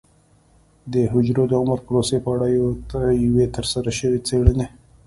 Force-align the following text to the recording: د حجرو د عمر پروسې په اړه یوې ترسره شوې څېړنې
د 0.93 0.93
حجرو 1.11 1.43
د 1.51 1.53
عمر 1.61 1.79
پروسې 1.87 2.17
په 2.25 2.29
اړه 2.35 2.47
یوې 3.25 3.45
ترسره 3.55 3.91
شوې 3.99 4.19
څېړنې 4.27 4.67